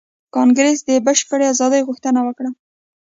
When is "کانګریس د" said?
0.35-0.91